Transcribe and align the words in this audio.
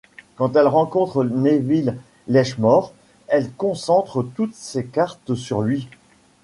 Quand 0.35 0.55
elle 0.55 0.65
rencontre 0.65 1.23
Nevill 1.23 1.95
Letchmore, 2.27 2.91
elle 3.27 3.51
concentre 3.51 4.23
toutes 4.23 4.55
ses 4.55 4.85
cartes 4.87 5.35
sur 5.35 5.61
lui. 5.61 5.89